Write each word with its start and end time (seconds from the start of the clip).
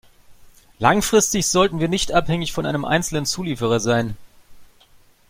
Langfristig 0.79 1.45
sollten 1.45 1.79
wir 1.79 1.87
nicht 1.87 2.11
abhängig 2.11 2.53
von 2.53 2.65
einem 2.65 2.85
einzelnen 2.85 3.27
Zulieferer 3.27 3.79
sein. 3.79 4.17